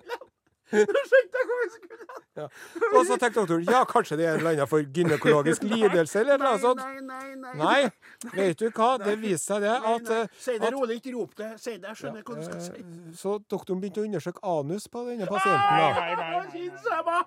[0.71, 2.07] nå skjønte jeg hvor vi skulle hen!
[2.41, 6.39] Og så tenkte doktoren ja, kanskje det er en eller annen for gynekologisk lidelse eller
[6.41, 6.81] noe sånt.
[6.81, 7.55] Nei, nei, nei.
[7.61, 8.91] Nei, vet du hva?
[9.03, 11.51] Det viste seg det at, eh, Si det rolig, ikke rop det.
[11.61, 12.73] Si det, jeg skjønner hva du skal si.
[12.81, 15.75] eh, Så doktoren begynte å undersøke anus på denne pasienten.
[15.77, 17.21] da.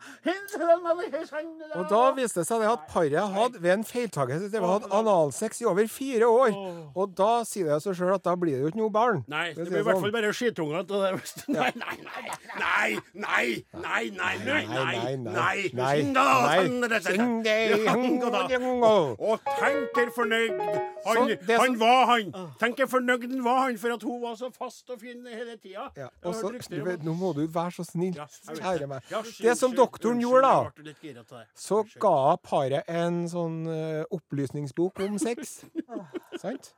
[1.73, 5.61] Og da viste det seg det at paret hadde ved en feiltakelse det hatt analsex
[5.63, 6.57] i over fire år.
[6.95, 9.23] Og da sier det seg sjøl at da blir det jo ikke noe barn.
[9.31, 10.05] Nei, det blir i hvert sånn.
[10.07, 10.91] fall bare skitunger det.
[11.53, 12.23] Nei, nei, nei,
[12.59, 12.89] nei,
[13.25, 15.17] nei, Nei, nei, nei, nei, nei, nei.
[15.17, 16.57] Nei, nei, nei,
[17.41, 17.73] nei.
[19.17, 20.59] Og tenker fornøyd.
[21.05, 22.29] Han, han var han.
[22.31, 25.89] Tenk Tenker fornøyd var han, for at hun var så fast og fin hele tida.
[25.97, 26.09] Ja,
[27.03, 28.17] nå må du være så snill,
[28.57, 29.13] kjære meg.
[29.41, 35.61] Det som doktoren gjorde, da, så ga paret en sånn eh, opplysningsbok om sex.
[36.43, 36.73] Sant?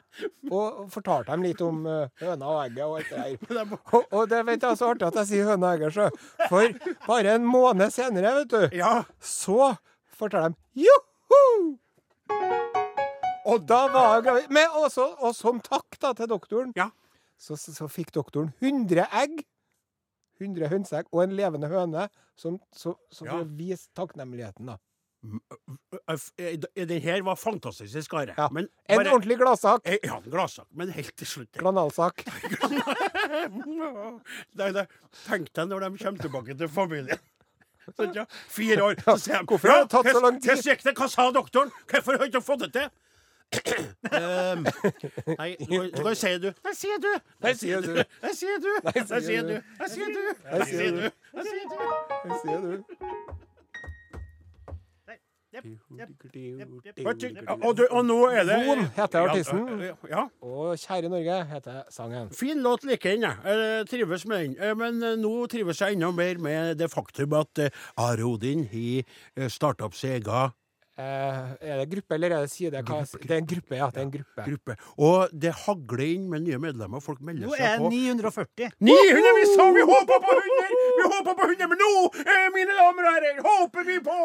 [0.54, 3.72] Og fortalte dem litt om uh, høna og egget og alt det der.
[3.98, 6.06] Og, og det vet jeg så artig at jeg sier høna og egget, sjø.
[6.52, 9.72] For bare en måned senere, vet du, Ja, så
[10.16, 11.42] forteller de joho!
[13.46, 14.48] Og da var jeg gravid.
[14.58, 16.88] Men også, og som takk da til doktoren, Ja.
[17.38, 19.44] så, så, så fikk doktoren 100 egg.
[20.42, 23.52] 100 hønseegg og en levende høne, som, så, så for Ja.
[23.60, 24.78] vise takknemligheten, da.
[26.76, 28.34] Den her var fantastisk, skare.
[28.38, 28.48] Ja.
[28.52, 29.82] Men En bare- ordentlig gladsak.
[29.86, 30.66] Eh, Ja, en gladsak.
[30.72, 32.24] Men helt til slutt Granalsak.
[34.56, 34.86] Nei, nei.
[35.26, 37.20] Tenk deg når de kommer tilbake til familien.
[37.96, 38.24] Sånn, ja.
[38.50, 38.96] Fire år.
[39.06, 40.64] Så sier de Hvorfor har det tatt så lang tid?
[40.66, 40.94] Hva.
[40.98, 41.70] Hva sa doktoren?
[41.92, 42.90] Hvorfor har du ikke fått det til?
[44.10, 44.66] um,
[45.38, 45.52] nei,
[46.02, 46.48] hva sier du?
[46.66, 47.12] Der sier du!
[47.46, 47.92] Der sier du!
[48.02, 48.72] Der sier du!
[48.90, 49.54] Der sier du!
[49.78, 50.24] Der sier du!
[50.50, 50.66] Der
[52.42, 52.74] sier du!
[57.56, 59.64] Og, og nå er det Von heter artisten.
[60.10, 60.26] Ja.
[60.46, 62.30] Og Kjære Norge heter sangen.
[62.36, 63.38] Fin låt liker den, jeg.
[63.46, 64.58] Jeg trives med den.
[64.60, 67.66] Eh, Men eh, nå trives jeg enda mer med det faktum at
[67.98, 70.65] Are Arodin har starta opp sin egen Eh,
[70.98, 72.82] er det gruppe, eller er det side?
[72.88, 73.90] Hva, det er en gruppe, ja.
[73.92, 74.46] Det er en gruppe.
[74.46, 74.76] gruppe.
[74.98, 77.04] Og det hagler inn med nye medlemmer.
[77.04, 77.90] Folk melder seg på.
[77.90, 78.72] Nå er det 940.
[78.80, 79.34] 900!
[79.36, 80.72] Vi sa vi håpa på 100!
[80.96, 81.92] Vi håpa på 100, men nå,
[82.24, 84.20] eh, mine damer og herrer, håper vi på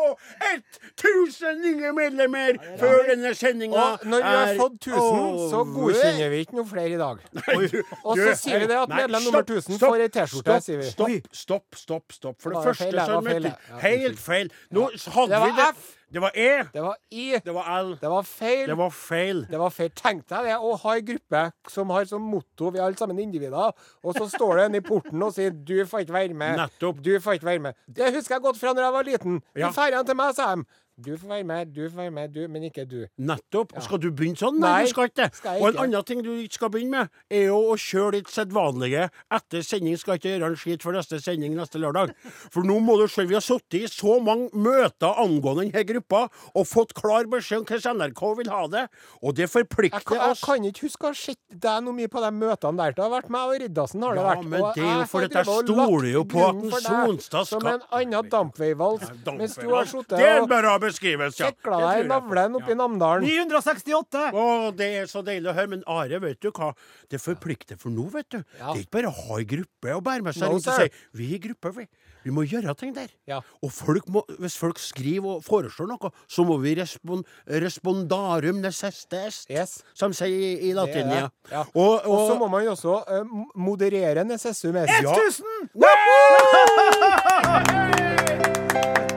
[1.01, 6.43] 1000 nye medlemmer før denne sendinga er når vi har fått 1000, så godkjenner vi
[6.45, 7.23] ikke noe flere i dag.
[8.09, 10.91] Og så sier vi det at medlem nummer 1000 får ei T-skjorte, sier vi.
[10.91, 12.13] Stopp, stopp, stopp.
[12.15, 12.39] stopp.
[12.43, 13.57] For det Det første så møtte det.
[13.71, 14.53] Ja, Helt feil.
[14.71, 15.73] Nå hadde vi det.
[16.11, 16.65] Det var E.
[16.73, 17.39] Det var I.
[17.45, 17.91] Det var L.
[18.01, 18.67] Det var feil.
[18.67, 19.45] Det var feil.
[19.51, 19.91] Det var feil.
[19.95, 23.21] Tenk deg det å ha ei gruppe som har som motto vi er alle sammen
[23.23, 23.71] individer,
[24.03, 26.57] og så står det en i porten og sier 'du får ikke være med'.
[26.59, 27.05] Nettopp.
[27.05, 27.75] Du får ikke være med.
[27.87, 29.43] Det husker jeg godt fra når jeg var liten.
[29.55, 29.69] Ja.
[29.69, 30.65] I ferien til meg sa de
[31.01, 33.07] 'du får være med, du får være med, du, men ikke du'.
[33.19, 33.73] Nettopp.
[33.83, 34.59] Skal du begynne sånn?
[34.61, 35.31] Nei, du skal ikke.
[35.31, 35.57] det.
[35.61, 39.09] Og en annen ting du ikke skal begynne med, er jo å kjøre ditt sedvanlige
[39.31, 39.97] etter sending.
[40.01, 42.15] Skal ikke gjøre en skit for neste sending neste lørdag.
[42.51, 46.29] For nå må du se, vi har sittet i så mange møter angående denne gruppa
[46.55, 48.85] og fått klar beskjed om hvordan NRK vil ha det,
[49.23, 50.11] og det forplikter oss.
[50.11, 52.95] jeg jeg kan ikke huske å ha sett deg noe mye på de møtene der.
[52.97, 54.45] Det har vært meg og Riddarsen, har det Ja, vært.
[54.45, 58.31] men det er jo fordi jeg stoler jo på at Sonstad Sonstad Som en annen
[58.31, 59.03] dampveivals.
[59.27, 60.49] Mens du har sittet og
[60.91, 61.41] beskrivelse.
[61.43, 61.51] ja.
[61.55, 63.25] fekla deg i navlen oppi Namdalen.
[63.27, 64.27] 968!
[64.35, 64.45] Å,
[64.77, 65.71] det er så deilig å høre.
[65.77, 66.73] Men Are, vet du hva?
[67.11, 68.41] Det forplikter for nå, vet du.
[68.59, 68.71] Ja.
[68.75, 70.75] Det er ikke bare å ha ei gruppe og bære med seg No, rundt og
[70.81, 71.87] si Vi er i gruppe, vi.
[72.21, 73.09] Vi må gjøre ting der.
[73.25, 73.39] Ja.
[73.65, 79.17] Og folk må, hvis folk skriver og foreslår noe, så må vi respon, respondarum neceste
[79.25, 79.79] est, Yes.
[79.97, 81.09] som de sier i, i Det latin.
[81.09, 81.17] det.
[81.23, 81.29] Ja.
[81.55, 81.63] Ja.
[81.73, 83.25] Og, Og så må man jo også uh,
[83.57, 84.93] moderere necessum est.
[85.01, 85.17] Ja.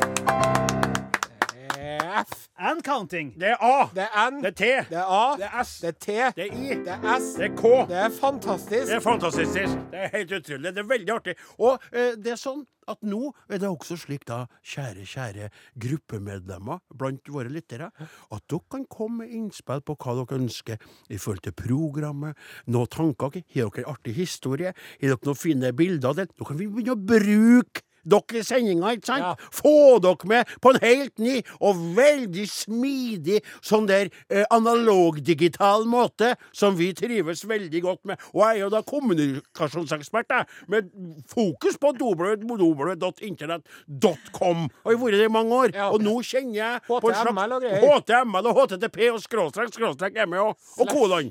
[2.21, 2.31] 1000!
[2.31, 2.47] F.
[2.57, 3.33] And counting.
[3.39, 3.89] det er A.
[3.95, 4.41] Det er N.
[4.43, 4.89] Det er T.
[4.89, 5.37] Det er A.
[5.37, 5.79] Det er S.
[5.81, 6.07] Det er T.
[6.35, 6.67] Det er I.
[6.85, 7.33] Det er S.
[7.37, 7.63] Det er K.
[7.89, 8.87] Det er fantastisk.
[8.87, 9.53] Det er fantastisk.
[9.91, 10.75] Det er helt utrolig.
[10.75, 11.35] Det er veldig artig.
[11.57, 16.81] Og eh, det er sånn at nå er det også slik, da, kjære, kjære gruppemedlemmer
[16.97, 21.45] blant våre lyttere, at dere kan komme med innspill på hva dere ønsker i forhold
[21.45, 23.37] til programmet, noen tanker.
[23.53, 24.73] Har dere en artig historie?
[24.73, 26.09] Har dere noen fine bilder?
[26.11, 26.29] av det?
[26.39, 29.25] Nå kan vi begynne å bruke dere i sendinga, ikke sant?
[29.25, 29.35] Ja.
[29.53, 36.35] Få dere med på en helt ny og veldig smidig sånn der eh, analogdigital måte
[36.55, 38.17] som vi trives veldig godt med.
[38.33, 40.83] Og jeg er jo da kommunikasjonsekspert, jeg, med
[41.29, 44.57] fokus på www.internett.com.
[44.85, 45.69] Har vært det i mange år.
[45.75, 45.89] Ja.
[45.91, 47.81] Og nå kjenner jeg på en HTML og greier.
[48.01, 51.29] HTML og HTTP og skråstrek, skråstrek og, og kolon.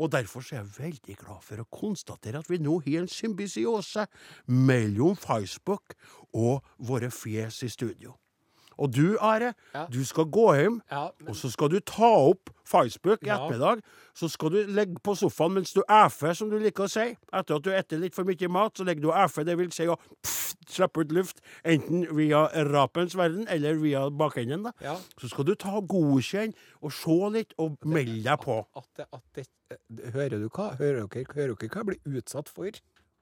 [0.00, 4.06] Og derfor er jeg veldig glad for å konstatere at vi nå har en symbiose
[4.48, 5.94] mellom Facebook
[6.32, 8.16] og våre fjes i studio.
[8.80, 9.86] Og du, Are, Ja.
[9.92, 13.82] du skal gå hjem, Ja, men- og så skal du ta opp Facebook i ettermiddag.
[14.14, 17.16] Så skal du ligge på sofaen mens du æfer, som du liker å si.
[17.32, 19.44] Etter at du etter litt for mye mat, så ligger du og æfer.
[19.44, 24.62] Det vil si å pff, slippe ut luft, enten via rapens verden eller via bakenden.
[24.64, 24.72] da.
[24.80, 24.96] Ja.
[25.20, 28.64] Så skal du ta godkjenn og se litt, og melde deg på.
[28.76, 30.76] At at, at det, eh, hører du hva?
[30.78, 32.70] Hører dere, hører dere hva jeg blir utsatt for?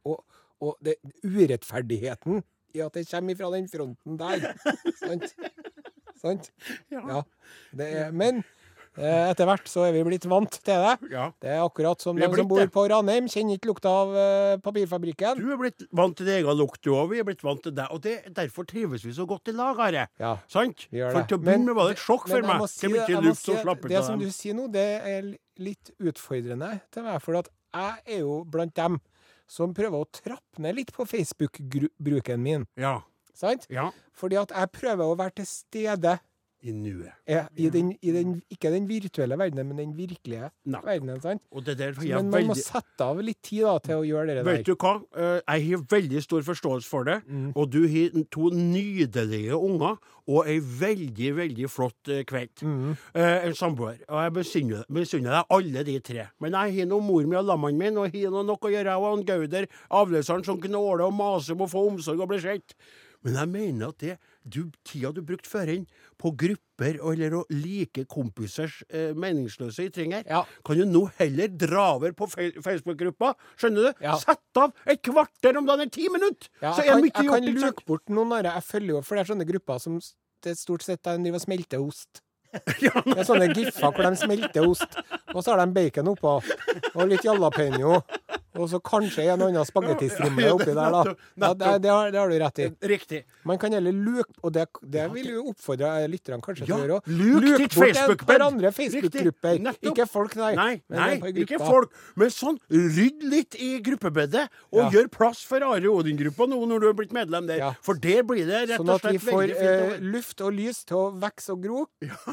[0.06, 0.24] Og,
[0.60, 2.42] og det, urettferdigheten
[2.74, 4.52] i at det kommer fra den fronten der.
[5.00, 5.34] Sant?
[6.22, 6.48] Sant?
[6.90, 7.22] Ja.
[7.78, 8.40] Det er, men
[8.98, 10.94] eh, etter hvert så er vi blitt vant til det.
[11.12, 11.28] Ja.
[11.38, 12.72] Det er akkurat som de som bor det.
[12.74, 15.38] på Ranheim, kjenner ikke lukta av eh, papirfabrikken.
[15.38, 17.12] Du er blitt vant til din egen lukt, du òg.
[17.12, 17.92] Vi er blitt vant til deg.
[17.94, 20.08] Og det, derfor trives vi så godt i lag, Are.
[20.18, 20.32] Ja.
[20.50, 20.88] Sant?
[20.90, 22.66] For til å begynne med var det et sjokk for meg.
[22.72, 25.30] si det- jeg si det- Det som du sier nå, det er
[25.62, 27.22] litt utfordrende til meg.
[27.22, 28.98] For at jeg er jo blant dem
[29.48, 32.66] som prøver å trappe ned litt på Facebook-bruken min.
[32.78, 33.00] Ja.
[33.34, 33.68] Sant?
[33.72, 33.88] ja.
[34.18, 36.18] Fordi at jeg prøver å være til stede
[36.66, 37.12] I nuet.
[37.30, 40.80] Ja, i den, i den, ikke den virtuelle verdenen, men den virkelige Nei.
[40.84, 41.20] verdenen.
[41.22, 41.42] Sant?
[41.68, 44.74] Der Men man må sette av litt tid da, til å gjøre det Vet du
[44.74, 44.96] hva?
[45.14, 47.20] Eh, Jeg har veldig stor forståelse for det.
[47.28, 47.52] Mm.
[47.54, 52.64] Og du har to nydelige unger og ei veldig, veldig flott eh, kveld.
[52.66, 52.96] Mm.
[53.14, 54.02] Eh, En samboer.
[54.08, 56.26] Og jeg misunner deg alle de tre.
[56.42, 58.90] Men jeg har nå mor mi og lammene mine, og har nå noe å gjøre,
[58.90, 62.42] jeg og han Gauder, avløseren, som gnåler og maser om å få omsorg og bli
[62.42, 62.74] sett.
[63.24, 64.18] Men jeg mener at det
[64.50, 65.86] du, tida du brukte før inn
[66.20, 70.44] på grupper eller å like kompisers eh, meningsløse ytringer, Ja.
[70.64, 73.34] kan du nå heller dra over på Facebook-gruppa.
[73.58, 74.04] Skjønner du?
[74.04, 74.16] Ja.
[74.20, 76.48] Sett av et kvarter om dagen, ti minutter!
[76.62, 77.18] Ja, så er kan, gjort.
[77.18, 77.34] jeg gjort.
[77.34, 80.00] kan luke bort noen av Jeg følger jo, for det er sånne grupper som
[80.44, 82.22] det stort sett driver og smelter ost.
[82.80, 84.94] Ja, Det er sånne giffer hvor de smelter ost,
[85.34, 86.38] og så har de bacon oppå,
[86.94, 87.98] og litt jalapeño.
[88.56, 91.02] Og så kanskje en annen spagettistrimle oppi der, da.
[91.36, 92.68] Ja, det, det, har, det har du rett i.
[92.90, 93.20] Riktig.
[93.44, 96.96] Man kan heller luke Og det, det vil jo oppfordre lytterne kanskje til å gjøre
[96.98, 97.10] òg.
[97.12, 99.60] luk ditt bort et par andre Facebook-grupper.
[99.92, 100.54] Ikke folk, nei.
[100.56, 101.92] Nei, nei ikke folk.
[102.16, 104.90] Men sånn, rydd litt i gruppebedet, og Ja.
[104.96, 107.58] gjør plass for Are Odin-gruppa nå når du har blitt medlem der.
[107.58, 107.72] Ja.
[107.82, 109.68] For der blir det rett Sånn og at vi slett får veldig fint.
[109.68, 110.00] eh, over.
[110.16, 111.86] luft og lys til å vokse og gro.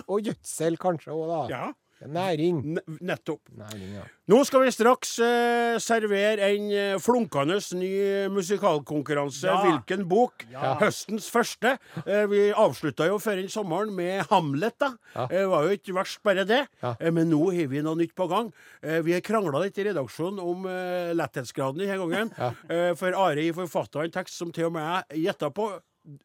[0.08, 1.42] Og gjødsel kanskje òg, da.
[1.52, 2.58] Ja, Næring.
[2.76, 3.40] N nettopp.
[3.56, 4.04] Næring, ja.
[4.28, 7.92] Nå skal vi straks eh, servere en eh, flunkende ny
[8.34, 9.48] musikalkonkurranse.
[9.48, 9.62] Ja.
[9.64, 10.44] Hvilken bok?
[10.52, 10.74] Ja.
[10.82, 11.78] Høstens første.
[12.04, 14.92] Eh, vi avslutta jo før den sommeren med Hamlet, da.
[15.16, 15.28] Ja.
[15.32, 16.62] Det var jo ikke verst, bare det.
[16.84, 16.96] Ja.
[17.00, 18.52] Eh, men nå har vi noe nytt på gang.
[18.84, 22.34] Eh, vi har krangla litt i redaksjonen om eh, letthetsgraden denne gangen.
[22.38, 22.52] Ja.
[22.70, 25.72] Eh, for Are forfatta en tekst som til og med jeg gjetta på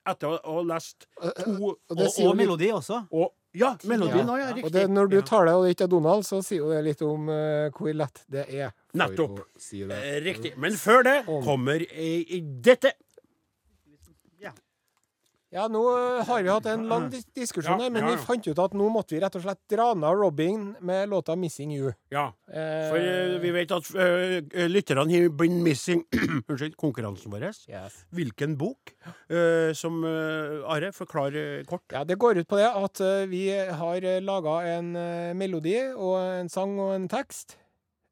[0.08, 1.06] etter å ha lest
[1.38, 2.98] to Og Og, jo og melodi også.
[3.16, 4.48] og Ja, melodien òg, ja.
[4.48, 4.54] ja.
[4.54, 4.72] Riktig.
[4.72, 5.22] det, når du Ja.
[5.26, 7.92] tar det, og det ikke er Donald, så sier jo det litt om uh, hvor
[7.98, 8.70] lett det er.
[8.94, 9.40] Nettopp.
[9.58, 9.96] Si det.
[9.98, 10.52] Eh, Riktig.
[10.56, 12.92] Men før det kommer i, i dette.
[15.50, 18.74] Ja, nå eh, har vi hatt en lang diskusjon her, men vi fant ut at
[18.78, 21.90] nå måtte vi rett og slett dra ned Robin med låta 'Missing You'.
[22.14, 22.28] Ja.
[22.46, 24.38] Eh, For eh, vi vet at uh,
[24.70, 26.04] lytterne har been missing
[26.50, 27.48] Unnskyld, konkurransen vår.
[27.66, 28.04] yes.
[28.14, 28.94] Hvilken bok?
[29.26, 31.34] Uh, som uh, Are, forklar
[31.66, 31.82] kort.
[31.90, 34.92] Ja, Det går ut på det at vi har laga en
[35.36, 37.56] melodi og en sang og en tekst.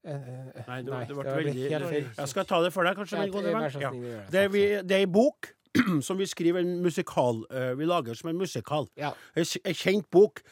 [0.08, 2.02] Nei, det, Nei, det ble det veldig.
[2.18, 3.18] Jeg skal ta det for deg, kanskje.
[3.18, 4.26] Ja, det, gjøre det.
[4.32, 5.52] Det, er Takk det er ei bok
[6.06, 8.88] som vi skriver en musikal eh, Vi lager som en musikal.
[8.98, 9.12] Ja.
[9.36, 10.42] En en kjent bok.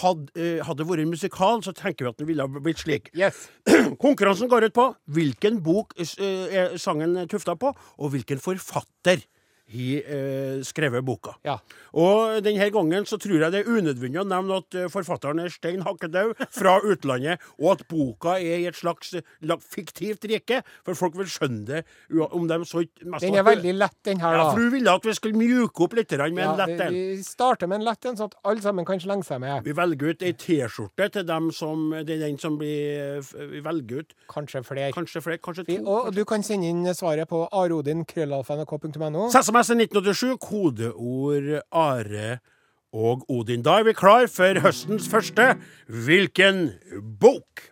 [0.00, 3.10] Hadde, eh, hadde det vært en musikal, så tenker vi at den ville blitt slik.
[3.16, 3.48] Yes.
[4.04, 9.24] Konkurransen går ut på hvilken bok eh, er sangen tufta på, og hvilken forfatter
[9.68, 11.34] har eh, skrevet boka.
[11.46, 11.58] Ja.
[11.98, 15.52] Og denne gangen så tror jeg det er unødvendig å nevne at eh, forfatteren er
[15.52, 19.14] Stein Hakkedau fra utlandet, og at boka er i et slags
[19.68, 21.82] fiktivt rike, for folk vil skjønne det
[22.32, 25.04] om de så mest Den er veldig lett, den her, Ja, for du ville at
[25.06, 26.92] vi skulle mjuke opp litt med Ja, en lett en.
[26.94, 29.64] vi starter med en lett en, sånn at alle sammen kan slenge seg med.
[29.66, 33.20] Vi velger ut ei T-skjorte til dem som Det er den som blir
[33.52, 34.92] Vi velger ut Kanskje flere.
[34.92, 39.28] kanskje flere, kanskje Vi, og, og du kan sende inn svaret på arodin.krøllalfa.nrk.no.
[39.58, 42.38] SMS 1987, kodeord Are
[42.92, 43.62] og Odin.
[43.62, 45.56] Da er vi klar for høstens første
[45.88, 46.70] Hvilken
[47.20, 47.66] bok?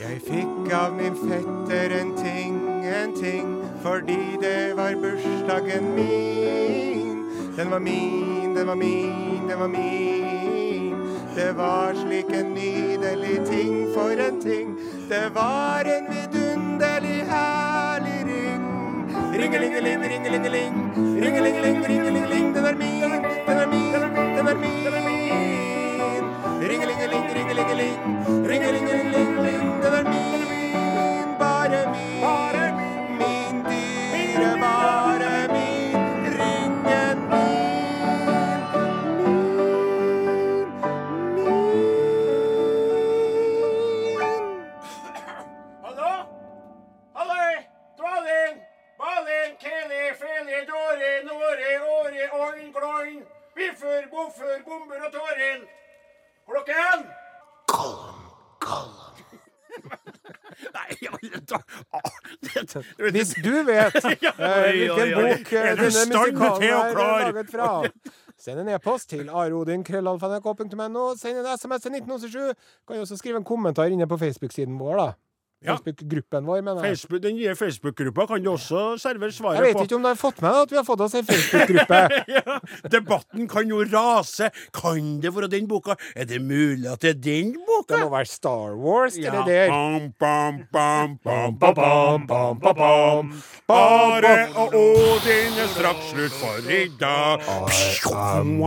[0.00, 7.24] Jeg fikk av min fetter en ting, en ting, fordi det var bursdagen min.
[7.56, 10.94] Den var min, den var min, den var min.
[11.36, 14.76] Det var slik en nydelig ting for en ting.
[15.08, 18.64] Det var en vidunderlig herlig ring.
[19.40, 20.74] Ringelingeling, ringelingeling,
[21.24, 22.54] ringelingeling, ringelingeling.
[22.54, 23.02] Den er min,
[23.46, 23.92] den er min,
[24.36, 24.84] den er min.
[26.70, 27.96] Ringelingeling, ringelingeling,
[28.50, 29.33] ringelingeling,
[61.52, 62.00] Ah,
[63.10, 64.12] Hvis du vet eh,
[64.74, 67.68] hvilken bok eh, denne musikalen er laget fra,
[68.38, 71.04] send en e-post til arodin.krøllalfa.nrk.no.
[71.20, 72.54] Send en SMS til 1987.
[72.86, 75.12] Kan jo også skrive en kommentar inne på Facebook-siden vår, da.
[75.64, 76.96] Facebook-gruppen vår, mener jeg.
[76.96, 79.64] Facebook, den nye Facebook-gruppa kan du også servere svaret på.
[79.64, 79.84] Jeg vet på.
[79.88, 82.00] ikke om du har fått med at vi har fått oss en Facebook-gruppe.
[82.36, 82.58] ja,
[82.92, 84.50] debatten kan jo rase.
[84.74, 85.96] Kan det være den boka?
[86.16, 87.94] Er det mulig at det er den boka?
[87.94, 89.30] Det må være Star Wars, ja.
[89.30, 89.68] det der.
[93.68, 97.40] Bare og Odin er straks slutt for i dag.
[97.40, 97.66] Ja,
[98.04, 98.58] faen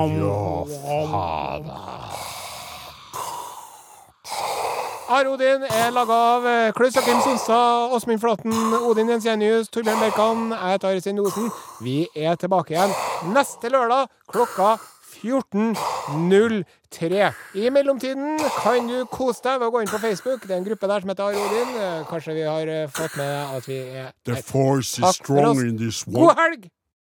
[5.07, 8.51] Arodin er laga av eh, Klaus Jakim Sonstad, Åsmund Flaten,
[8.83, 10.49] Odin Jensenius, Torbjørn Berkan.
[10.51, 11.47] Jeg heter Are Sein Osen.
[11.79, 12.91] Vi er tilbake igjen
[13.31, 14.75] neste lørdag klokka
[15.21, 17.31] 14.03.
[17.55, 20.43] I mellomtiden kan du kose deg ved å gå inn på Facebook.
[20.43, 21.69] Det er en gruppe der som heter Are Odin.
[22.11, 26.03] Kanskje vi har eh, fått med at vi er The force is strong in this
[26.03, 26.19] one.
[26.19, 26.67] God helg!